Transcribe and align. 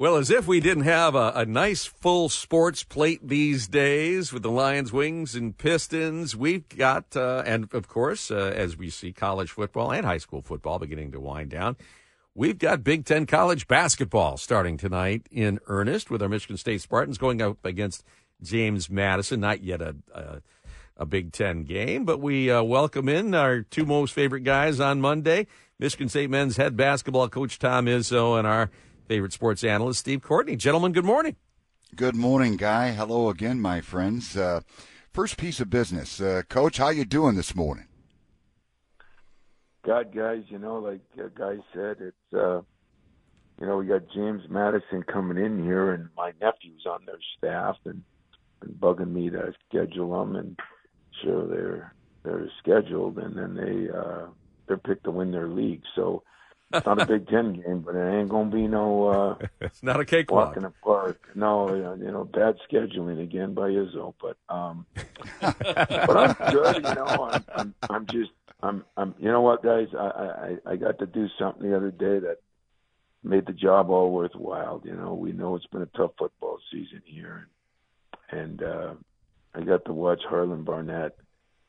Well, 0.00 0.16
as 0.16 0.30
if 0.30 0.46
we 0.46 0.60
didn't 0.60 0.84
have 0.84 1.14
a, 1.14 1.30
a, 1.34 1.44
nice 1.44 1.84
full 1.84 2.30
sports 2.30 2.82
plate 2.84 3.20
these 3.22 3.68
days 3.68 4.32
with 4.32 4.42
the 4.42 4.50
Lions, 4.50 4.94
Wings, 4.94 5.34
and 5.34 5.54
Pistons, 5.54 6.34
we've 6.34 6.66
got, 6.70 7.14
uh, 7.14 7.42
and 7.44 7.68
of 7.74 7.86
course, 7.86 8.30
uh, 8.30 8.50
as 8.56 8.78
we 8.78 8.88
see 8.88 9.12
college 9.12 9.50
football 9.50 9.92
and 9.92 10.06
high 10.06 10.16
school 10.16 10.40
football 10.40 10.78
beginning 10.78 11.12
to 11.12 11.20
wind 11.20 11.50
down, 11.50 11.76
we've 12.34 12.56
got 12.56 12.82
Big 12.82 13.04
Ten 13.04 13.26
college 13.26 13.68
basketball 13.68 14.38
starting 14.38 14.78
tonight 14.78 15.26
in 15.30 15.60
earnest 15.66 16.10
with 16.10 16.22
our 16.22 16.30
Michigan 16.30 16.56
State 16.56 16.80
Spartans 16.80 17.18
going 17.18 17.42
up 17.42 17.62
against 17.62 18.02
James 18.42 18.88
Madison. 18.88 19.40
Not 19.40 19.62
yet 19.62 19.82
a, 19.82 19.96
a, 20.14 20.40
a 20.96 21.04
Big 21.04 21.30
Ten 21.30 21.64
game, 21.64 22.06
but 22.06 22.20
we 22.20 22.50
uh, 22.50 22.62
welcome 22.62 23.06
in 23.06 23.34
our 23.34 23.60
two 23.60 23.84
most 23.84 24.14
favorite 24.14 24.44
guys 24.44 24.80
on 24.80 25.02
Monday 25.02 25.46
Michigan 25.80 26.10
State 26.10 26.28
men's 26.28 26.58
head 26.58 26.76
basketball 26.76 27.28
coach 27.30 27.58
Tom 27.58 27.86
Izzo 27.86 28.38
and 28.38 28.46
our 28.46 28.70
favorite 29.10 29.32
sports 29.32 29.64
analyst, 29.64 29.98
Steve 29.98 30.22
Courtney. 30.22 30.54
Gentlemen, 30.54 30.92
good 30.92 31.04
morning. 31.04 31.34
Good 31.96 32.14
morning, 32.14 32.56
Guy. 32.56 32.92
Hello 32.92 33.28
again, 33.28 33.60
my 33.60 33.80
friends. 33.80 34.36
Uh, 34.36 34.60
first 35.12 35.36
piece 35.36 35.58
of 35.58 35.68
business, 35.68 36.20
uh, 36.20 36.42
Coach. 36.48 36.76
How 36.76 36.90
you 36.90 37.04
doing 37.04 37.34
this 37.34 37.56
morning? 37.56 37.88
God, 39.84 40.14
guys, 40.14 40.44
you 40.46 40.60
know, 40.60 40.76
like 40.76 41.00
uh, 41.18 41.26
Guy 41.34 41.56
said, 41.74 41.96
it's 41.98 42.32
uh, 42.32 42.60
you 43.60 43.66
know 43.66 43.78
we 43.78 43.86
got 43.86 44.02
James 44.14 44.42
Madison 44.48 45.02
coming 45.02 45.44
in 45.44 45.64
here, 45.64 45.92
and 45.92 46.08
my 46.16 46.30
nephew's 46.40 46.86
on 46.88 47.00
their 47.04 47.18
staff, 47.36 47.78
and 47.84 48.04
been 48.60 48.74
bugging 48.74 49.12
me 49.12 49.28
to 49.30 49.52
schedule 49.68 50.20
them 50.20 50.36
and 50.36 50.56
sure 51.20 51.48
they're 51.48 51.94
they're 52.22 52.48
scheduled, 52.60 53.18
and 53.18 53.36
then 53.36 53.56
they 53.56 53.90
uh, 53.92 54.26
they're 54.68 54.76
picked 54.76 55.02
to 55.02 55.10
win 55.10 55.32
their 55.32 55.48
league. 55.48 55.82
So 55.96 56.22
it's 56.72 56.86
not 56.86 57.02
a 57.02 57.06
Big 57.06 57.28
Ten 57.28 57.54
game, 57.54 57.80
but 57.80 57.94
it 57.96 58.20
ain't 58.20 58.28
gonna 58.28 58.50
be 58.50 58.66
no. 58.68 59.08
uh 59.08 59.46
It's 59.60 59.82
not 59.82 60.00
a 60.00 60.04
cakewalk. 60.04 60.48
Walk 60.48 60.56
in 60.56 60.62
the 60.62 60.72
park. 60.82 61.28
No, 61.34 61.74
you 61.74 62.10
know, 62.10 62.24
bad 62.24 62.56
scheduling 62.70 63.22
again 63.22 63.54
by 63.54 63.70
Izzo. 63.70 64.14
But 64.20 64.36
um, 64.48 64.86
but 65.40 66.16
I'm 66.16 66.52
good. 66.52 66.76
You 66.76 66.94
know, 66.94 67.30
I'm, 67.32 67.44
I'm 67.54 67.74
I'm 67.88 68.06
just 68.06 68.30
I'm 68.62 68.84
I'm. 68.96 69.14
You 69.18 69.30
know 69.32 69.40
what, 69.40 69.62
guys? 69.62 69.88
I 69.98 70.58
I 70.66 70.72
I 70.72 70.76
got 70.76 70.98
to 71.00 71.06
do 71.06 71.26
something 71.38 71.68
the 71.68 71.76
other 71.76 71.90
day 71.90 72.20
that 72.20 72.38
made 73.24 73.46
the 73.46 73.52
job 73.52 73.90
all 73.90 74.12
worthwhile. 74.12 74.80
You 74.84 74.94
know, 74.94 75.14
we 75.14 75.32
know 75.32 75.56
it's 75.56 75.66
been 75.66 75.82
a 75.82 75.86
tough 75.86 76.12
football 76.18 76.58
season 76.72 77.02
here, 77.04 77.48
and 78.30 78.40
and 78.40 78.62
uh, 78.62 78.94
I 79.54 79.62
got 79.62 79.84
to 79.86 79.92
watch 79.92 80.22
Harlan 80.28 80.62
Barnett. 80.62 81.16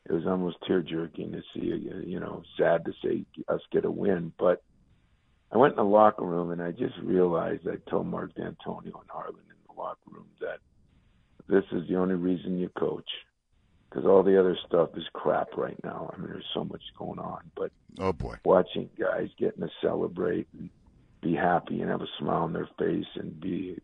It 0.08 0.12
was 0.12 0.26
almost 0.26 0.58
tear 0.66 0.82
jerking 0.82 1.32
to 1.32 1.42
see. 1.54 1.66
You 2.06 2.20
know, 2.20 2.42
sad 2.56 2.84
to 2.84 2.92
see 3.02 3.26
us 3.48 3.60
get 3.72 3.84
a 3.84 3.90
win, 3.90 4.32
but 4.38 4.62
I 5.52 5.58
went 5.58 5.72
in 5.72 5.76
the 5.76 5.84
locker 5.84 6.24
room 6.24 6.50
and 6.50 6.62
I 6.62 6.70
just 6.70 6.94
realized 7.02 7.68
I 7.68 7.76
told 7.90 8.06
Mark 8.06 8.32
Dantonio 8.34 8.84
and 8.84 9.08
Harlan 9.08 9.44
in 9.48 9.56
the 9.66 9.80
locker 9.80 9.98
room 10.10 10.26
that 10.40 10.58
this 11.48 11.64
is 11.72 11.86
the 11.88 11.96
only 11.96 12.14
reason 12.14 12.58
you 12.58 12.70
coach 12.70 13.08
because 13.88 14.06
all 14.06 14.22
the 14.22 14.40
other 14.40 14.56
stuff 14.66 14.90
is 14.96 15.04
crap 15.12 15.48
right 15.56 15.76
now. 15.84 16.10
I 16.12 16.18
mean, 16.18 16.30
there's 16.30 16.44
so 16.54 16.64
much 16.64 16.82
going 16.98 17.18
on, 17.18 17.40
but 17.54 17.70
oh 17.98 18.12
boy, 18.12 18.36
watching 18.44 18.88
guys 18.98 19.28
getting 19.38 19.60
to 19.60 19.68
celebrate 19.82 20.48
and 20.58 20.70
be 21.20 21.34
happy 21.34 21.80
and 21.82 21.90
have 21.90 22.00
a 22.00 22.06
smile 22.18 22.44
on 22.44 22.54
their 22.54 22.68
face 22.78 23.06
and 23.16 23.38
be 23.38 23.78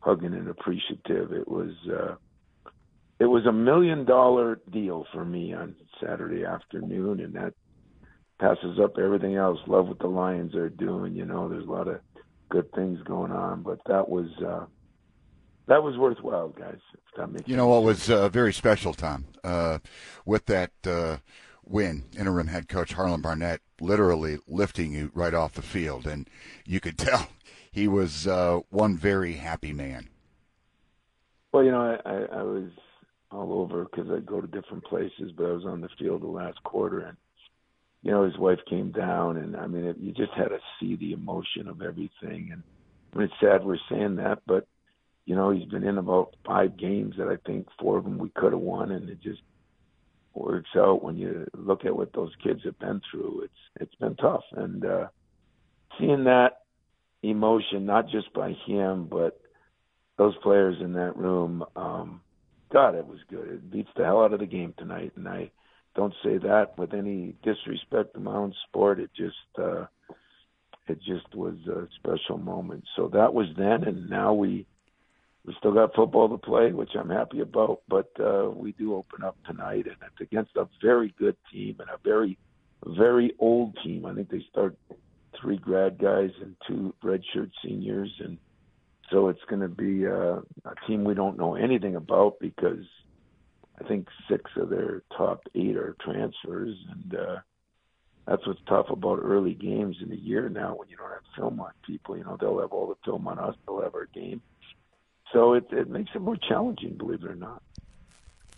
hugging 0.00 0.34
and 0.34 0.48
appreciative. 0.48 1.32
It 1.32 1.48
was 1.48 1.72
uh, 1.92 2.14
it 3.18 3.26
was 3.26 3.46
a 3.46 3.52
million 3.52 4.04
dollar 4.04 4.60
deal 4.70 5.04
for 5.12 5.24
me 5.24 5.52
on 5.52 5.74
Saturday 6.00 6.44
afternoon, 6.44 7.18
and 7.20 7.34
that 7.34 7.54
passes 8.38 8.78
up 8.78 8.98
everything 8.98 9.36
else. 9.36 9.58
Love 9.66 9.88
what 9.88 9.98
the 9.98 10.06
Lions 10.06 10.54
are 10.54 10.68
doing. 10.68 11.14
You 11.14 11.24
know, 11.24 11.48
there's 11.48 11.66
a 11.66 11.70
lot 11.70 11.88
of 11.88 12.00
good 12.48 12.70
things 12.72 13.00
going 13.04 13.32
on, 13.32 13.62
but 13.62 13.80
that 13.86 14.08
was 14.08 14.28
uh, 14.46 14.66
that 15.66 15.82
was 15.82 15.96
worthwhile, 15.96 16.48
guys. 16.48 16.78
you 17.46 17.56
know 17.56 17.68
what 17.68 17.82
was 17.82 18.08
uh, 18.08 18.28
very 18.28 18.52
special, 18.52 18.94
Tom, 18.94 19.26
uh, 19.44 19.78
with 20.24 20.46
that 20.46 20.72
uh, 20.86 21.18
win. 21.64 22.04
Interim 22.18 22.46
head 22.48 22.68
coach 22.68 22.94
Harlan 22.94 23.20
Barnett 23.20 23.60
literally 23.80 24.38
lifting 24.46 24.92
you 24.92 25.10
right 25.14 25.34
off 25.34 25.54
the 25.54 25.62
field, 25.62 26.06
and 26.06 26.28
you 26.64 26.80
could 26.80 26.98
tell 26.98 27.28
he 27.70 27.86
was 27.86 28.26
uh, 28.26 28.60
one 28.70 28.96
very 28.96 29.34
happy 29.34 29.72
man. 29.72 30.08
Well, 31.52 31.64
you 31.64 31.70
know, 31.70 31.98
I, 32.04 32.10
I, 32.10 32.40
I 32.40 32.42
was 32.42 32.70
all 33.30 33.60
over 33.60 33.84
because 33.84 34.10
I 34.10 34.20
go 34.20 34.40
to 34.40 34.46
different 34.46 34.84
places, 34.84 35.32
but 35.36 35.46
I 35.46 35.52
was 35.52 35.64
on 35.64 35.80
the 35.80 35.88
field 35.98 36.22
the 36.22 36.26
last 36.26 36.62
quarter, 36.62 37.00
and 37.00 37.16
you 38.02 38.10
know, 38.10 38.24
his 38.24 38.38
wife 38.38 38.60
came 38.68 38.92
down, 38.92 39.36
and 39.36 39.56
I 39.56 39.66
mean, 39.66 39.84
it, 39.84 39.96
you 39.98 40.12
just 40.12 40.32
had 40.32 40.48
to 40.48 40.58
see 40.80 40.96
the 40.96 41.12
emotion 41.12 41.68
of 41.68 41.82
everything. 41.82 42.50
And 42.52 42.62
I 43.12 43.18
mean, 43.18 43.24
it's 43.26 43.40
sad 43.40 43.64
we're 43.64 43.78
saying 43.90 44.16
that, 44.16 44.40
but 44.46 44.66
you 45.24 45.34
know, 45.34 45.50
he's 45.50 45.68
been 45.68 45.84
in 45.84 45.98
about 45.98 46.36
five 46.46 46.78
games 46.78 47.16
that 47.18 47.28
I 47.28 47.36
think 47.46 47.68
four 47.78 47.98
of 47.98 48.04
them 48.04 48.18
we 48.18 48.30
could 48.30 48.52
have 48.52 48.62
won, 48.62 48.92
and 48.92 49.10
it 49.10 49.20
just 49.20 49.42
works 50.32 50.70
out 50.76 51.02
when 51.02 51.16
you 51.16 51.46
look 51.54 51.84
at 51.84 51.96
what 51.96 52.12
those 52.12 52.32
kids 52.42 52.60
have 52.64 52.78
been 52.78 53.02
through. 53.10 53.42
It's 53.44 53.80
it's 53.80 53.94
been 53.96 54.14
tough, 54.16 54.44
and 54.52 54.84
uh, 54.84 55.08
seeing 55.98 56.24
that 56.24 56.62
emotion, 57.22 57.84
not 57.84 58.08
just 58.08 58.32
by 58.32 58.52
him, 58.66 59.06
but 59.10 59.40
those 60.16 60.36
players 60.42 60.76
in 60.80 60.92
that 60.94 61.16
room. 61.16 61.64
Um, 61.74 62.20
God, 62.72 62.94
it 62.94 63.06
was 63.06 63.18
good. 63.30 63.48
It 63.48 63.70
beats 63.70 63.90
the 63.96 64.04
hell 64.04 64.22
out 64.22 64.32
of 64.32 64.40
the 64.40 64.46
game 64.46 64.74
tonight, 64.78 65.12
and 65.16 65.28
I 65.28 65.50
don't 65.98 66.14
say 66.22 66.38
that 66.38 66.78
with 66.78 66.94
any 66.94 67.34
disrespect 67.42 68.14
to 68.14 68.20
my 68.20 68.32
own 68.32 68.54
sport. 68.68 69.00
It 69.00 69.10
just 69.16 69.34
uh, 69.58 69.86
it 70.86 70.98
just 71.02 71.34
was 71.34 71.56
a 71.66 71.88
special 71.96 72.38
moment. 72.38 72.84
So 72.94 73.08
that 73.12 73.34
was 73.34 73.48
then, 73.58 73.82
and 73.82 74.08
now 74.08 74.32
we 74.32 74.64
we 75.44 75.56
still 75.58 75.74
got 75.74 75.96
football 75.96 76.28
to 76.28 76.38
play, 76.38 76.70
which 76.70 76.92
I'm 76.96 77.10
happy 77.10 77.40
about. 77.40 77.80
But 77.88 78.10
uh, 78.20 78.48
we 78.48 78.72
do 78.72 78.94
open 78.94 79.24
up 79.24 79.36
tonight, 79.44 79.86
and 79.86 79.96
it's 80.06 80.20
against 80.20 80.52
a 80.54 80.68
very 80.80 81.12
good 81.18 81.36
team 81.52 81.78
and 81.80 81.90
a 81.90 81.98
very 82.04 82.38
very 82.96 83.34
old 83.40 83.76
team. 83.84 84.06
I 84.06 84.14
think 84.14 84.30
they 84.30 84.44
start 84.52 84.78
three 85.40 85.58
grad 85.58 85.98
guys 85.98 86.30
and 86.40 86.54
two 86.68 86.94
redshirt 87.02 87.50
seniors, 87.64 88.12
and 88.20 88.38
so 89.10 89.30
it's 89.30 89.44
going 89.50 89.62
to 89.62 89.68
be 89.68 90.06
uh, 90.06 90.42
a 90.64 90.86
team 90.86 91.02
we 91.02 91.14
don't 91.14 91.38
know 91.38 91.56
anything 91.56 91.96
about 91.96 92.38
because 92.38 92.84
I 93.80 93.86
think 93.86 94.08
six 94.28 94.50
of 94.56 94.70
their 94.70 95.02
top 95.16 95.42
eight 95.54 95.76
are 95.76 95.96
transfers, 96.00 96.76
and 96.90 97.14
uh, 97.14 97.36
that's 98.26 98.46
what's 98.46 98.60
tough 98.68 98.90
about 98.90 99.20
early 99.22 99.54
games 99.54 99.96
in 100.02 100.08
the 100.08 100.18
year 100.18 100.48
now 100.48 100.74
when 100.74 100.88
you 100.88 100.96
don't 100.96 101.10
have 101.10 101.22
film 101.36 101.60
on 101.60 101.70
people. 101.86 102.16
You 102.16 102.24
know, 102.24 102.36
they'll 102.40 102.60
have 102.60 102.72
all 102.72 102.88
the 102.88 102.96
film 103.04 103.28
on 103.28 103.38
us, 103.38 103.54
they'll 103.66 103.82
have 103.82 103.94
our 103.94 104.08
game. 104.12 104.42
So 105.32 105.54
it 105.54 105.66
it 105.70 105.88
makes 105.88 106.10
it 106.14 106.20
more 106.20 106.36
challenging, 106.36 106.96
believe 106.96 107.22
it 107.22 107.30
or 107.30 107.36
not. 107.36 107.62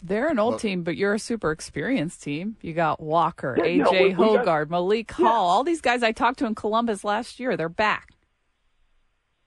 They're 0.02 0.28
an 0.28 0.38
old 0.38 0.52
well, 0.52 0.58
team, 0.58 0.82
but 0.82 0.96
you're 0.96 1.14
a 1.14 1.18
super 1.18 1.50
experienced 1.50 2.22
team. 2.22 2.56
You 2.62 2.72
got 2.72 3.00
Walker, 3.00 3.54
yeah, 3.58 3.84
AJ 3.84 4.16
no, 4.16 4.24
Hoggard, 4.24 4.44
got, 4.44 4.70
Malik 4.70 5.10
Hall, 5.10 5.26
yeah. 5.26 5.32
all 5.32 5.64
these 5.64 5.82
guys 5.82 6.02
I 6.02 6.12
talked 6.12 6.38
to 6.38 6.46
in 6.46 6.54
Columbus 6.54 7.04
last 7.04 7.38
year. 7.38 7.56
They're 7.56 7.68
back. 7.68 8.14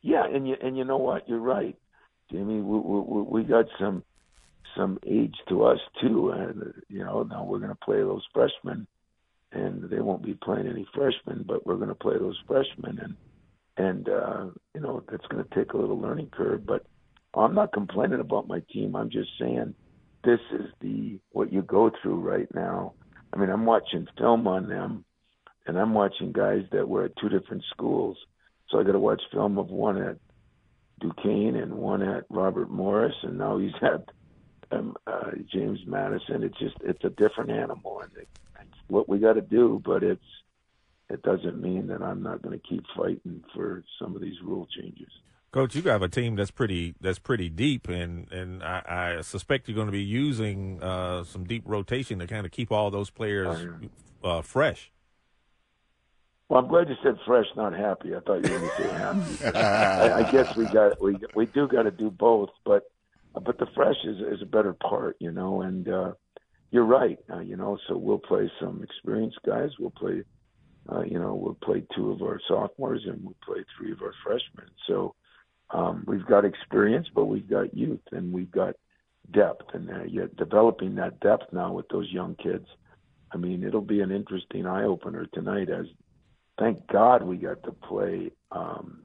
Yeah, 0.02 0.26
and 0.26 0.48
you 0.48 0.56
and 0.62 0.78
you 0.78 0.84
know 0.84 0.98
what? 0.98 1.28
You're 1.28 1.40
right, 1.40 1.76
Jamie. 2.32 2.62
We 2.62 2.78
we, 2.80 3.22
we 3.22 3.44
got 3.44 3.66
some 3.80 4.04
some 4.76 5.00
age 5.06 5.36
to 5.50 5.64
us 5.64 5.80
too. 6.02 6.30
And 6.30 6.74
you 6.90 7.04
know, 7.04 7.24
now 7.24 7.44
we're 7.44 7.60
going 7.60 7.70
to 7.70 7.76
play 7.76 7.98
those 7.98 8.26
freshmen, 8.34 8.88
and 9.52 9.90
they 9.90 10.00
won't 10.00 10.26
be 10.26 10.34
playing 10.34 10.68
any 10.68 10.88
freshmen, 10.94 11.46
but 11.48 11.66
we're 11.66 11.78
going 11.78 11.90
to 11.90 11.96
play 11.96 12.18
those 12.18 12.40
freshmen, 12.48 13.00
and 13.00 13.16
and 13.78 14.10
uh, 14.10 14.46
you 14.74 14.82
know 14.82 15.04
that's 15.10 15.26
going 15.28 15.44
to 15.44 15.56
take 15.56 15.74
a 15.74 15.78
little 15.78 16.00
learning 16.00 16.30
curve. 16.32 16.66
But 16.66 16.86
I'm 17.34 17.56
not 17.56 17.74
complaining 17.74 18.20
about 18.20 18.48
my 18.48 18.62
team. 18.72 18.96
I'm 18.96 19.10
just 19.10 19.30
saying 19.40 19.74
this 20.24 20.40
is 20.52 20.68
the 20.82 21.20
what 21.32 21.52
you 21.52 21.62
go 21.62 21.92
through 22.02 22.20
right 22.20 22.48
now. 22.54 22.94
I 23.34 23.38
mean, 23.38 23.50
I'm 23.50 23.66
watching 23.66 24.08
film 24.18 24.48
on 24.48 24.70
them, 24.70 25.06
and 25.66 25.78
I'm 25.78 25.94
watching 25.94 26.32
guys 26.32 26.64
that 26.72 26.88
were 26.88 27.06
at 27.06 27.18
two 27.18 27.30
different 27.30 27.64
schools. 27.72 28.18
So 28.70 28.80
I 28.80 28.84
got 28.84 28.94
to 28.94 29.00
watch 29.00 29.22
film 29.32 29.58
of 29.58 29.70
one 29.70 30.02
at 30.02 30.18
Duquesne 31.00 31.56
and 31.56 31.74
one 31.74 32.02
at 32.02 32.26
Robert 32.30 32.69
Morris, 32.69 33.16
and 33.24 33.38
now 33.38 33.58
he's 33.58 33.74
at 33.81 34.10
um, 34.71 34.95
uh, 35.07 35.31
James 35.51 35.80
Madison. 35.86 36.44
It's 36.44 36.57
just 36.57 36.75
it's 36.81 37.04
a 37.04 37.10
different 37.10 37.51
animal, 37.51 38.01
and 38.01 38.12
it, 38.18 38.27
it's 38.62 38.80
what 38.88 39.07
we 39.10 39.19
got 39.19 39.33
to 39.33 39.42
do. 39.42 39.81
But 39.83 40.04
it's 40.04 40.25
it 41.10 41.21
doesn't 41.21 41.62
mean 41.62 41.88
that 41.88 42.01
I'm 42.01 42.24
not 42.24 42.42
going 42.42 42.60
to 42.60 42.68
keep 42.68 42.83
fighting 42.95 43.44
for 43.54 43.83
some 44.00 44.15
of 44.15 44.21
these 44.21 44.42
rule 44.44 44.68
changes. 44.75 45.10
Coach, 45.51 45.75
you 45.75 45.83
have 45.83 46.01
a 46.01 46.10
team 46.10 46.36
that's 46.36 46.50
pretty 46.50 46.95
that's 47.00 47.19
pretty 47.19 47.48
deep, 47.48 47.88
and 47.88 48.31
and 48.31 48.63
I, 48.63 49.15
I 49.18 49.21
suspect 49.21 49.68
you're 49.68 49.75
going 49.75 49.88
to 49.88 49.92
be 49.92 50.04
using 50.04 50.81
uh, 50.81 51.24
some 51.24 51.44
deep 51.44 51.63
rotation 51.66 52.18
to 52.19 52.27
kind 52.27 52.45
of 52.45 52.51
keep 52.51 52.71
all 52.71 52.89
those 52.89 53.12
players 53.12 53.68
uh, 54.24 54.42
fresh. 54.42 54.92
Well, 56.50 56.62
I'm 56.62 56.68
glad 56.68 56.89
you 56.89 56.95
said 57.04 57.18
fresh, 57.25 57.45
not 57.56 57.74
happy. 57.74 58.16
I 58.16 58.19
thought 58.19 58.45
you 58.45 58.51
were 58.51 58.59
going 58.59 58.69
to 58.69 58.75
say 58.77 58.89
happy. 58.89 59.57
I, 59.57 60.27
I 60.27 60.31
guess 60.31 60.56
we 60.56 60.66
got 60.66 61.00
we 61.00 61.18
we 61.36 61.45
do 61.45 61.68
got 61.68 61.83
to 61.83 61.92
do 61.92 62.09
both, 62.09 62.50
but 62.66 62.92
but 63.33 63.57
the 63.57 63.68
fresh 63.75 63.97
is 64.03 64.18
is 64.19 64.41
a 64.41 64.45
better 64.45 64.74
part, 64.74 65.15
you 65.19 65.31
know. 65.31 65.62
And 65.62 65.88
uh, 65.88 66.13
you're 66.71 66.85
right, 66.85 67.19
uh, 67.31 67.39
you 67.39 67.56
know. 67.56 67.77
So 67.88 67.97
we'll 67.97 68.19
play 68.19 68.51
some 68.59 68.83
experienced 68.83 69.39
guys. 69.45 69.69
We'll 69.80 69.91
play, 69.91 70.24
uh, 70.91 71.01
you 71.01 71.19
know, 71.19 71.35
we'll 71.35 71.56
play 71.56 71.83
two 71.95 72.12
of 72.12 72.21
our 72.21 72.39
sophomores 72.47 73.06
and 73.06 73.24
we'll 73.24 73.35
play 73.45 73.63
three 73.77 73.91
of 73.91 74.01
our 74.01 74.13
freshmen. 74.24 74.69
So 74.88 75.15
Um, 75.74 76.03
we've 76.06 76.25
got 76.25 76.45
experience, 76.45 77.07
but 77.15 77.25
we've 77.25 77.50
got 77.50 77.74
youth 77.74 78.06
and 78.12 78.31
we've 78.31 78.51
got 78.51 78.75
depth, 79.31 79.74
and 79.74 79.89
uh, 79.89 80.03
yet 80.03 80.35
developing 80.35 80.95
that 80.95 81.19
depth 81.19 81.51
now 81.51 81.74
with 81.74 81.88
those 81.89 82.12
young 82.12 82.35
kids. 82.35 82.68
I 83.31 83.38
mean, 83.38 83.63
it'll 83.63 83.81
be 83.81 84.01
an 84.01 84.12
interesting 84.12 84.68
eye 84.68 84.83
opener 84.83 85.25
tonight. 85.33 85.69
As 85.69 85.88
thank 86.59 86.85
God 86.88 87.24
we 87.24 87.38
got 87.38 87.63
to 87.63 87.71
play 87.71 88.31
um, 88.51 89.03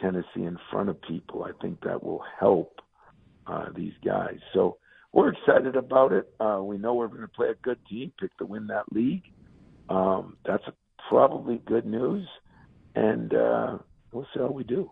Tennessee 0.00 0.46
in 0.46 0.58
front 0.70 0.88
of 0.88 1.02
people. 1.02 1.44
I 1.44 1.52
think 1.60 1.80
that 1.82 2.02
will 2.02 2.24
help 2.40 2.80
uh, 3.48 3.66
these 3.74 3.94
guys. 4.04 4.38
So 4.52 4.78
we're 5.12 5.30
excited 5.30 5.76
about 5.76 6.12
it. 6.12 6.32
Uh, 6.38 6.60
we 6.62 6.78
know 6.78 6.94
we're 6.94 7.08
going 7.08 7.22
to 7.22 7.28
play 7.28 7.48
a 7.48 7.54
good 7.54 7.78
team, 7.88 8.12
pick 8.20 8.36
to 8.38 8.46
win 8.46 8.66
that 8.68 8.92
league. 8.92 9.24
Um, 9.88 10.36
that's 10.44 10.64
probably 11.08 11.58
good 11.64 11.86
news, 11.86 12.28
and 12.94 13.32
uh, 13.32 13.78
we'll 14.12 14.26
see 14.34 14.40
how 14.40 14.50
we 14.50 14.64
do 14.64 14.90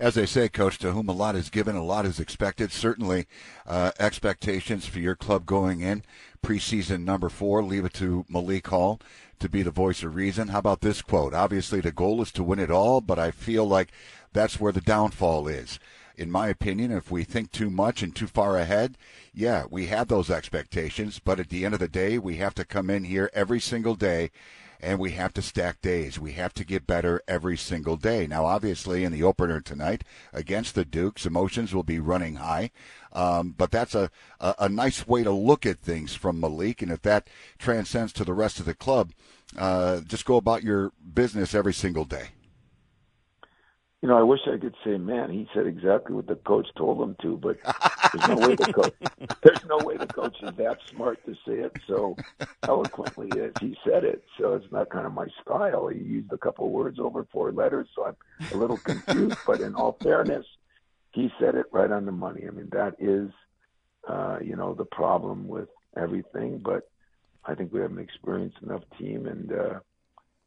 as 0.00 0.14
they 0.14 0.26
say, 0.26 0.48
Coach, 0.48 0.78
to 0.78 0.92
whom 0.92 1.08
a 1.08 1.12
lot 1.12 1.34
is 1.34 1.50
given, 1.50 1.74
a 1.74 1.84
lot 1.84 2.06
is 2.06 2.20
expected. 2.20 2.70
Certainly, 2.70 3.26
uh, 3.66 3.90
expectations 3.98 4.86
for 4.86 5.00
your 5.00 5.16
club 5.16 5.44
going 5.44 5.80
in 5.80 6.04
preseason 6.42 7.04
number 7.04 7.28
four. 7.28 7.64
Leave 7.64 7.84
it 7.84 7.94
to 7.94 8.24
Malik 8.28 8.68
Hall 8.68 9.00
to 9.40 9.48
be 9.48 9.62
the 9.62 9.70
voice 9.70 10.02
of 10.02 10.14
reason. 10.14 10.48
How 10.48 10.60
about 10.60 10.82
this 10.82 11.02
quote? 11.02 11.34
Obviously, 11.34 11.80
the 11.80 11.92
goal 11.92 12.22
is 12.22 12.30
to 12.32 12.44
win 12.44 12.60
it 12.60 12.70
all, 12.70 13.00
but 13.00 13.18
I 13.18 13.32
feel 13.32 13.66
like 13.66 13.90
that's 14.32 14.60
where 14.60 14.72
the 14.72 14.80
downfall 14.80 15.48
is. 15.48 15.80
In 16.18 16.32
my 16.32 16.48
opinion, 16.48 16.90
if 16.90 17.12
we 17.12 17.22
think 17.22 17.52
too 17.52 17.70
much 17.70 18.02
and 18.02 18.12
too 18.12 18.26
far 18.26 18.58
ahead, 18.58 18.98
yeah, 19.32 19.66
we 19.70 19.86
have 19.86 20.08
those 20.08 20.30
expectations, 20.30 21.20
but 21.24 21.38
at 21.38 21.48
the 21.48 21.64
end 21.64 21.74
of 21.74 21.80
the 21.80 21.86
day, 21.86 22.18
we 22.18 22.38
have 22.38 22.54
to 22.56 22.64
come 22.64 22.90
in 22.90 23.04
here 23.04 23.30
every 23.32 23.60
single 23.60 23.94
day 23.94 24.32
and 24.80 24.98
we 24.98 25.12
have 25.12 25.32
to 25.34 25.42
stack 25.42 25.80
days. 25.80 26.18
We 26.18 26.32
have 26.32 26.52
to 26.54 26.64
get 26.64 26.88
better 26.88 27.22
every 27.28 27.56
single 27.56 27.96
day. 27.96 28.26
Now, 28.26 28.46
obviously, 28.46 29.04
in 29.04 29.12
the 29.12 29.22
opener 29.22 29.60
tonight 29.60 30.02
against 30.32 30.74
the 30.74 30.84
Dukes, 30.84 31.24
emotions 31.24 31.72
will 31.72 31.84
be 31.84 32.00
running 32.00 32.36
high, 32.36 32.72
um, 33.12 33.54
but 33.56 33.70
that's 33.70 33.94
a, 33.94 34.10
a, 34.40 34.54
a 34.58 34.68
nice 34.68 35.06
way 35.06 35.22
to 35.22 35.30
look 35.30 35.64
at 35.64 35.78
things 35.78 36.14
from 36.14 36.40
Malik. 36.40 36.82
And 36.82 36.90
if 36.90 37.02
that 37.02 37.28
transcends 37.58 38.12
to 38.14 38.24
the 38.24 38.34
rest 38.34 38.58
of 38.58 38.66
the 38.66 38.74
club, 38.74 39.12
uh, 39.56 40.00
just 40.00 40.24
go 40.24 40.34
about 40.34 40.64
your 40.64 40.90
business 41.14 41.54
every 41.54 41.74
single 41.74 42.04
day 42.04 42.30
you 44.00 44.08
know, 44.08 44.16
I 44.16 44.22
wish 44.22 44.40
I 44.46 44.58
could 44.58 44.76
say, 44.84 44.96
man, 44.96 45.30
he 45.30 45.48
said 45.52 45.66
exactly 45.66 46.14
what 46.14 46.28
the 46.28 46.36
coach 46.36 46.68
told 46.76 47.02
him 47.02 47.16
to, 47.22 47.36
but 47.36 47.56
there's 48.12 48.28
no 48.28 48.46
way 48.46 48.54
the 48.54 48.72
coach, 48.72 48.94
there's 49.42 49.64
no 49.64 49.78
way 49.78 49.96
the 49.96 50.06
coach 50.06 50.36
is 50.40 50.54
that 50.56 50.78
smart 50.88 51.24
to 51.26 51.34
say 51.46 51.54
it 51.54 51.76
so 51.88 52.16
eloquently 52.62 53.28
as 53.40 53.52
he 53.60 53.76
said 53.84 54.04
it. 54.04 54.22
So 54.38 54.54
it's 54.54 54.70
not 54.70 54.90
kind 54.90 55.04
of 55.04 55.14
my 55.14 55.26
style. 55.42 55.88
He 55.88 55.98
used 55.98 56.32
a 56.32 56.38
couple 56.38 56.66
of 56.66 56.72
words 56.72 57.00
over 57.00 57.26
four 57.32 57.50
letters, 57.50 57.88
so 57.96 58.06
I'm 58.06 58.16
a 58.52 58.56
little 58.56 58.76
confused. 58.76 59.38
but 59.44 59.60
in 59.60 59.74
all 59.74 59.98
fairness, 60.00 60.46
he 61.12 61.32
said 61.40 61.56
it 61.56 61.66
right 61.72 61.90
on 61.90 62.06
the 62.06 62.12
money. 62.12 62.44
I 62.46 62.50
mean, 62.50 62.68
that 62.70 62.94
is, 63.00 63.32
uh, 64.06 64.38
you 64.40 64.54
know, 64.54 64.74
the 64.74 64.84
problem 64.84 65.48
with 65.48 65.68
everything. 65.96 66.58
But 66.64 66.88
I 67.44 67.56
think 67.56 67.72
we 67.72 67.80
have 67.80 67.90
an 67.90 67.98
experienced 67.98 68.58
enough 68.62 68.82
team, 68.96 69.26
and 69.26 69.52
uh, 69.52 69.80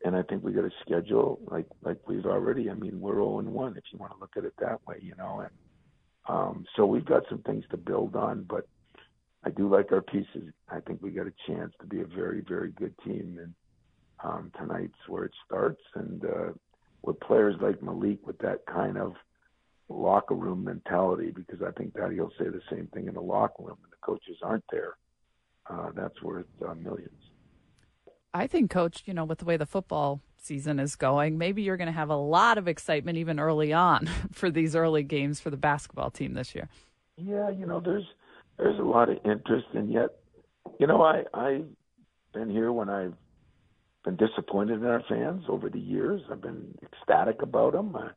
and 0.05 0.15
I 0.15 0.23
think 0.23 0.43
we 0.43 0.51
got 0.51 0.65
a 0.65 0.71
schedule 0.85 1.39
like 1.47 1.67
like 1.83 1.97
we've 2.07 2.25
already. 2.25 2.69
I 2.69 2.73
mean, 2.73 2.99
we're 2.99 3.15
0 3.15 3.39
and 3.39 3.49
1 3.49 3.77
if 3.77 3.83
you 3.91 3.99
want 3.99 4.13
to 4.13 4.19
look 4.19 4.31
at 4.37 4.45
it 4.45 4.53
that 4.59 4.79
way, 4.87 4.97
you 5.01 5.13
know. 5.17 5.41
And 5.41 5.51
um, 6.27 6.65
so 6.75 6.85
we've 6.85 7.05
got 7.05 7.23
some 7.29 7.41
things 7.43 7.65
to 7.71 7.77
build 7.77 8.15
on, 8.15 8.45
but 8.49 8.67
I 9.43 9.49
do 9.49 9.69
like 9.69 9.91
our 9.91 10.01
pieces. 10.01 10.53
I 10.69 10.79
think 10.81 11.01
we 11.01 11.11
got 11.11 11.27
a 11.27 11.33
chance 11.47 11.73
to 11.81 11.87
be 11.87 12.01
a 12.01 12.05
very 12.05 12.41
very 12.47 12.71
good 12.71 12.93
team, 13.05 13.39
and 13.41 13.53
um, 14.23 14.51
tonight's 14.57 14.93
where 15.07 15.25
it 15.25 15.33
starts. 15.45 15.81
And 15.95 16.23
uh, 16.25 16.51
with 17.03 17.19
players 17.19 17.55
like 17.61 17.81
Malik 17.81 18.25
with 18.25 18.37
that 18.39 18.65
kind 18.67 18.97
of 18.97 19.13
locker 19.89 20.35
room 20.35 20.63
mentality, 20.63 21.31
because 21.31 21.61
I 21.61 21.71
think 21.71 21.93
that 21.93 22.11
he'll 22.11 22.31
say 22.39 22.45
the 22.45 22.61
same 22.71 22.87
thing 22.93 23.07
in 23.07 23.13
the 23.13 23.21
locker 23.21 23.63
room, 23.63 23.77
and 23.83 23.91
the 23.91 23.97
coaches 24.05 24.37
aren't 24.43 24.63
there. 24.71 24.95
Uh, 25.69 25.91
that's 25.95 26.21
worth 26.23 26.45
uh, 26.67 26.73
millions. 26.73 27.09
I 28.33 28.47
think, 28.47 28.71
Coach, 28.71 29.03
you 29.05 29.13
know, 29.13 29.25
with 29.25 29.39
the 29.39 29.45
way 29.45 29.57
the 29.57 29.65
football 29.65 30.21
season 30.37 30.79
is 30.79 30.95
going, 30.95 31.37
maybe 31.37 31.61
you're 31.61 31.77
going 31.77 31.87
to 31.87 31.93
have 31.93 32.09
a 32.09 32.15
lot 32.15 32.57
of 32.57 32.67
excitement 32.67 33.17
even 33.17 33.39
early 33.39 33.73
on 33.73 34.09
for 34.31 34.49
these 34.49 34.75
early 34.75 35.03
games 35.03 35.39
for 35.39 35.49
the 35.49 35.57
basketball 35.57 36.09
team 36.09 36.33
this 36.33 36.55
year. 36.55 36.69
Yeah, 37.17 37.49
you 37.49 37.65
know, 37.65 37.79
there's 37.79 38.05
there's 38.57 38.79
a 38.79 38.83
lot 38.83 39.09
of 39.09 39.17
interest, 39.25 39.67
and 39.73 39.91
yet, 39.91 40.09
you 40.79 40.87
know, 40.87 41.01
I 41.01 41.23
I've 41.33 41.67
been 42.33 42.49
here 42.49 42.71
when 42.71 42.89
I've 42.89 43.13
been 44.03 44.15
disappointed 44.15 44.81
in 44.81 44.85
our 44.85 45.03
fans 45.07 45.43
over 45.47 45.69
the 45.69 45.79
years. 45.79 46.21
I've 46.31 46.41
been 46.41 46.73
ecstatic 46.81 47.41
about 47.41 47.73
them. 47.73 47.95
I, 47.95 48.09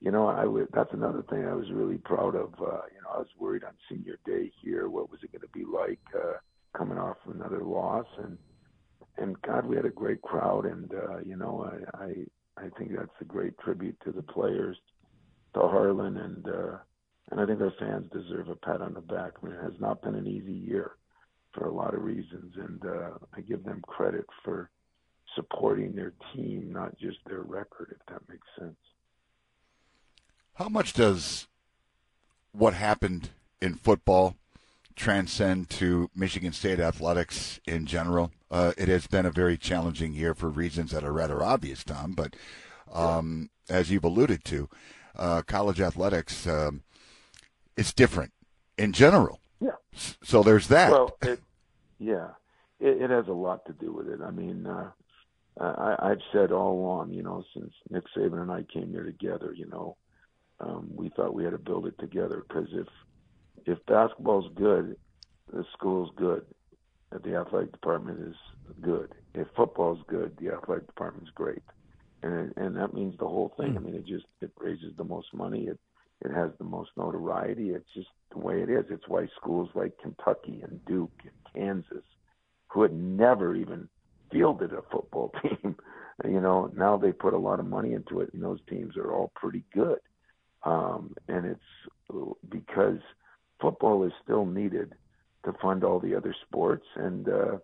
you 0.00 0.10
know, 0.10 0.28
I 0.28 0.46
would. 0.46 0.68
That's 0.72 0.92
another 0.92 1.22
thing 1.28 1.44
I 1.44 1.54
was 1.54 1.70
really 1.72 1.98
proud 1.98 2.34
of. 2.34 2.54
Uh, 2.54 2.86
you 2.94 3.02
know, 3.02 3.10
I 3.14 3.18
was 3.18 3.28
worried 3.38 3.64
on 3.64 3.72
senior 3.90 4.18
day 4.24 4.50
here. 4.62 4.88
What 4.88 5.10
was 5.10 5.20
it 5.22 5.32
going 5.32 5.42
to 5.42 5.48
be 5.48 5.64
like 5.64 6.00
uh, 6.14 6.38
coming 6.76 6.98
off 6.98 7.16
another 7.26 7.62
loss 7.62 8.06
and 8.22 8.38
and 9.20 9.40
God, 9.42 9.66
we 9.66 9.76
had 9.76 9.84
a 9.84 9.90
great 9.90 10.22
crowd, 10.22 10.66
and 10.66 10.92
uh, 10.92 11.18
you 11.24 11.36
know, 11.36 11.70
I, 11.94 12.04
I 12.04 12.64
I 12.64 12.68
think 12.78 12.96
that's 12.96 13.10
a 13.20 13.24
great 13.24 13.58
tribute 13.58 13.96
to 14.04 14.12
the 14.12 14.22
players, 14.22 14.76
to 15.54 15.60
Harlan, 15.60 16.16
and 16.16 16.46
uh, 16.46 16.78
and 17.30 17.40
I 17.40 17.46
think 17.46 17.60
our 17.60 17.72
fans 17.78 18.10
deserve 18.12 18.48
a 18.48 18.56
pat 18.56 18.80
on 18.80 18.94
the 18.94 19.00
back. 19.00 19.32
I 19.42 19.46
mean, 19.46 19.54
it 19.54 19.62
has 19.62 19.78
not 19.80 20.02
been 20.02 20.14
an 20.14 20.26
easy 20.26 20.52
year 20.52 20.92
for 21.52 21.66
a 21.66 21.72
lot 21.72 21.94
of 21.94 22.02
reasons, 22.02 22.54
and 22.56 22.84
uh, 22.84 23.10
I 23.34 23.40
give 23.40 23.64
them 23.64 23.82
credit 23.86 24.26
for 24.44 24.70
supporting 25.34 25.94
their 25.94 26.12
team, 26.34 26.72
not 26.72 26.98
just 26.98 27.18
their 27.26 27.42
record, 27.42 27.94
if 27.98 28.06
that 28.12 28.28
makes 28.28 28.46
sense. 28.58 28.76
How 30.54 30.68
much 30.68 30.92
does 30.92 31.46
what 32.52 32.74
happened 32.74 33.30
in 33.62 33.74
football 33.74 34.34
transcend 34.96 35.70
to 35.70 36.10
Michigan 36.14 36.52
State 36.52 36.80
athletics 36.80 37.60
in 37.66 37.86
general? 37.86 38.32
Uh, 38.50 38.72
it 38.76 38.88
has 38.88 39.06
been 39.06 39.26
a 39.26 39.30
very 39.30 39.56
challenging 39.56 40.12
year 40.12 40.34
for 40.34 40.48
reasons 40.48 40.90
that 40.90 41.04
are 41.04 41.12
rather 41.12 41.42
obvious, 41.42 41.84
Tom. 41.84 42.12
But 42.12 42.34
um, 42.92 43.50
as 43.68 43.90
you've 43.90 44.04
alluded 44.04 44.44
to, 44.46 44.68
uh, 45.16 45.42
college 45.42 45.80
athletics 45.80 46.46
um, 46.46 46.82
it's 47.80 47.94
different 47.94 48.32
in 48.76 48.92
general. 48.92 49.40
Yeah. 49.60 49.76
So 50.22 50.42
there's 50.42 50.68
that. 50.68 50.90
Well, 50.90 51.16
it, 51.22 51.40
yeah, 51.98 52.28
it, 52.78 53.02
it 53.02 53.10
has 53.10 53.26
a 53.26 53.32
lot 53.32 53.64
to 53.66 53.72
do 53.72 53.92
with 53.92 54.08
it. 54.08 54.20
I 54.22 54.30
mean, 54.30 54.66
uh, 54.66 54.90
I, 55.58 55.96
I've 55.98 56.20
said 56.30 56.52
all 56.52 56.72
along, 56.72 57.12
you 57.12 57.22
know, 57.22 57.42
since 57.54 57.72
Nick 57.88 58.04
Saban 58.14 58.42
and 58.42 58.52
I 58.52 58.64
came 58.64 58.90
here 58.90 59.04
together, 59.04 59.54
you 59.54 59.66
know, 59.66 59.96
um, 60.60 60.90
we 60.94 61.08
thought 61.08 61.34
we 61.34 61.44
had 61.44 61.52
to 61.52 61.58
build 61.58 61.86
it 61.86 61.98
together 61.98 62.44
because 62.46 62.68
if 62.72 62.86
if 63.64 63.78
basketball's 63.86 64.50
good, 64.54 64.96
the 65.52 65.64
school's 65.72 66.10
good 66.16 66.44
the 67.18 67.36
athletic 67.36 67.72
department 67.72 68.20
is 68.20 68.36
good. 68.80 69.14
If 69.34 69.48
football 69.56 69.94
is 69.94 70.02
good, 70.08 70.36
the 70.40 70.54
athletic 70.54 70.86
department 70.86 71.28
is 71.28 71.34
great, 71.34 71.62
and 72.22 72.52
and 72.56 72.76
that 72.76 72.94
means 72.94 73.18
the 73.18 73.28
whole 73.28 73.52
thing. 73.56 73.76
I 73.76 73.80
hmm. 73.80 73.86
mean, 73.86 73.94
it 73.94 74.06
just 74.06 74.26
it 74.40 74.50
raises 74.58 74.96
the 74.96 75.04
most 75.04 75.32
money. 75.34 75.64
It 75.64 75.78
it 76.22 76.32
has 76.32 76.50
the 76.58 76.64
most 76.64 76.90
notoriety. 76.96 77.70
It's 77.70 77.92
just 77.94 78.08
the 78.30 78.38
way 78.38 78.62
it 78.62 78.70
is. 78.70 78.84
It's 78.90 79.08
why 79.08 79.26
schools 79.36 79.70
like 79.74 79.98
Kentucky 79.98 80.60
and 80.62 80.84
Duke 80.84 81.22
and 81.22 81.54
Kansas, 81.54 82.04
who 82.68 82.82
had 82.82 82.92
never 82.92 83.54
even 83.54 83.88
fielded 84.30 84.72
a 84.72 84.82
football 84.92 85.32
team, 85.42 85.76
you 86.24 86.40
know, 86.40 86.70
now 86.76 86.96
they 86.96 87.12
put 87.12 87.34
a 87.34 87.38
lot 87.38 87.60
of 87.60 87.66
money 87.66 87.94
into 87.94 88.20
it, 88.20 88.32
and 88.32 88.42
those 88.42 88.60
teams 88.68 88.96
are 88.96 89.12
all 89.12 89.32
pretty 89.34 89.64
good. 89.72 89.98
Um, 90.62 91.14
and 91.28 91.46
it's 91.46 92.30
because 92.48 92.98
football 93.60 94.04
is 94.04 94.12
still 94.22 94.44
needed 94.44 94.94
to 95.44 95.52
fund 95.54 95.84
all 95.84 95.98
the 95.98 96.14
other 96.14 96.34
sports 96.46 96.86
and 96.96 97.28
uh, 97.28 97.58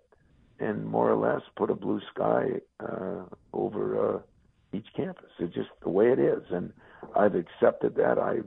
and 0.59 0.87
more 0.87 1.11
or 1.11 1.16
less 1.16 1.42
put 1.56 1.71
a 1.71 1.75
blue 1.75 2.00
sky 2.14 2.61
uh, 2.80 3.23
over 3.52 4.16
uh, 4.16 4.18
each 4.73 4.87
campus. 4.97 5.30
It's 5.38 5.54
just 5.54 5.68
the 5.83 5.90
way 5.90 6.11
it 6.11 6.18
is, 6.18 6.42
and 6.50 6.73
I've 7.14 7.35
accepted 7.35 7.97
that. 7.97 8.18
I, 8.18 8.38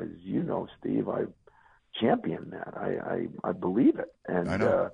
as 0.00 0.08
you 0.22 0.42
know, 0.42 0.66
Steve, 0.80 1.08
I 1.08 1.24
champion 2.00 2.50
that. 2.50 2.74
I 2.76 3.28
I, 3.44 3.48
I 3.48 3.52
believe 3.52 3.98
it, 3.98 4.12
and 4.26 4.48
uh, 4.62 4.88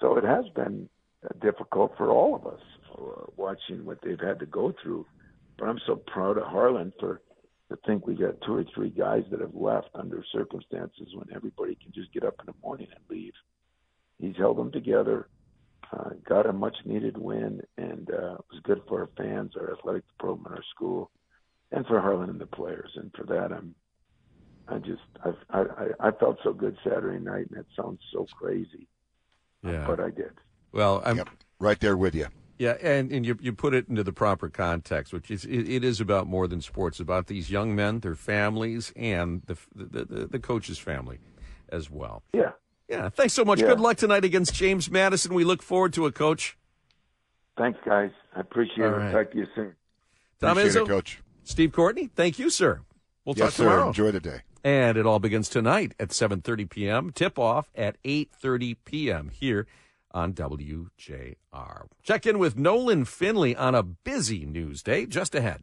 so 0.00 0.16
it 0.16 0.24
has 0.24 0.44
been 0.54 0.88
difficult 1.40 1.94
for 1.96 2.10
all 2.10 2.34
of 2.36 2.46
us 2.46 2.60
uh, 2.96 3.24
watching 3.36 3.84
what 3.84 4.00
they've 4.02 4.20
had 4.20 4.38
to 4.38 4.46
go 4.46 4.74
through. 4.82 5.06
But 5.58 5.68
I'm 5.68 5.80
so 5.84 5.96
proud 5.96 6.38
of 6.38 6.44
Harlan 6.44 6.92
for 7.00 7.20
to 7.70 7.78
think 7.86 8.06
we 8.06 8.14
got 8.14 8.40
two 8.44 8.54
or 8.54 8.64
three 8.74 8.90
guys 8.90 9.24
that 9.30 9.40
have 9.40 9.54
left 9.54 9.90
under 9.94 10.24
circumstances 10.32 11.08
when 11.14 11.26
everybody 11.34 11.76
can 11.82 11.92
just 11.92 12.12
get 12.12 12.24
up 12.24 12.34
in 12.40 12.46
the 12.46 12.54
morning 12.62 12.88
and 12.90 13.04
leave. 13.10 13.34
He's 14.18 14.36
held 14.36 14.56
them 14.56 14.72
together, 14.72 15.28
uh, 15.92 16.10
got 16.26 16.46
a 16.46 16.52
much 16.52 16.76
needed 16.84 17.16
win, 17.16 17.60
and 17.76 18.10
uh, 18.10 18.34
it 18.34 18.44
was 18.50 18.60
good 18.64 18.82
for 18.88 19.00
our 19.00 19.10
fans, 19.16 19.52
our 19.56 19.72
athletic 19.72 20.04
department, 20.08 20.54
our 20.54 20.64
school, 20.74 21.10
and 21.70 21.86
for 21.86 22.00
Harlan 22.00 22.30
and 22.30 22.40
the 22.40 22.46
players. 22.46 22.90
And 22.96 23.12
for 23.14 23.24
that, 23.26 23.52
I'm, 23.52 23.74
I 24.66 24.78
just, 24.78 25.02
I've, 25.24 25.36
I, 25.50 26.08
I 26.08 26.10
felt 26.12 26.38
so 26.42 26.52
good 26.52 26.76
Saturday 26.82 27.22
night, 27.22 27.46
and 27.50 27.58
it 27.58 27.66
sounds 27.76 28.00
so 28.12 28.26
crazy. 28.38 28.88
Yeah. 29.62 29.86
But 29.86 30.00
I 30.00 30.10
did. 30.10 30.32
Well, 30.72 31.02
I'm 31.04 31.18
yep. 31.18 31.28
right 31.58 31.78
there 31.80 31.96
with 31.96 32.14
you. 32.14 32.28
Yeah, 32.58 32.76
and, 32.82 33.12
and 33.12 33.24
you 33.24 33.38
you 33.40 33.52
put 33.52 33.72
it 33.72 33.88
into 33.88 34.02
the 34.02 34.12
proper 34.12 34.48
context, 34.48 35.12
which 35.12 35.30
is 35.30 35.44
it, 35.44 35.68
it 35.68 35.84
is 35.84 36.00
about 36.00 36.26
more 36.26 36.48
than 36.48 36.60
sports, 36.60 36.98
about 36.98 37.28
these 37.28 37.50
young 37.50 37.74
men, 37.74 38.00
their 38.00 38.16
families, 38.16 38.92
and 38.96 39.42
the 39.46 39.56
the, 39.74 40.04
the, 40.04 40.26
the 40.26 40.38
coach's 40.40 40.78
family 40.78 41.20
as 41.68 41.88
well. 41.90 42.22
Yeah. 42.32 42.50
Yeah. 42.88 43.10
Thanks 43.10 43.34
so 43.34 43.44
much. 43.44 43.60
Yeah. 43.60 43.68
Good 43.68 43.80
luck 43.80 43.96
tonight 43.98 44.24
against 44.24 44.54
James 44.54 44.90
Madison. 44.90 45.34
We 45.34 45.44
look 45.44 45.62
forward 45.62 45.92
to 45.94 46.06
it, 46.06 46.14
Coach. 46.14 46.58
Thanks, 47.56 47.78
guys. 47.84 48.10
I 48.34 48.40
appreciate 48.40 48.86
All 48.86 48.94
it. 48.94 48.96
right. 48.96 49.12
Talk 49.12 49.32
to 49.32 49.38
you 49.38 49.46
soon. 49.54 49.74
Tom 50.40 50.56
Appreciate 50.58 50.82
Izzo, 50.82 50.84
it, 50.84 50.88
Coach. 50.88 51.22
Steve 51.44 51.72
Courtney, 51.72 52.08
thank 52.14 52.38
you, 52.38 52.50
sir. 52.50 52.80
We'll 53.24 53.36
yes, 53.36 53.48
talk 53.48 53.54
sir. 53.54 53.64
tomorrow. 53.64 53.88
Enjoy 53.88 54.10
the 54.10 54.20
day. 54.20 54.40
And 54.64 54.96
it 54.96 55.06
all 55.06 55.18
begins 55.18 55.48
tonight 55.48 55.94
at 56.00 56.08
7:30 56.08 56.68
p.m. 56.68 57.10
Tip 57.12 57.38
off 57.38 57.70
at 57.74 58.02
8:30 58.02 58.76
p.m. 58.84 59.30
here 59.32 59.66
on 60.12 60.32
WJR. 60.32 61.86
Check 62.02 62.26
in 62.26 62.38
with 62.38 62.58
Nolan 62.58 63.04
Finley 63.04 63.54
on 63.56 63.74
a 63.74 63.82
busy 63.82 64.46
news 64.46 64.82
day 64.82 65.06
just 65.06 65.34
ahead. 65.34 65.62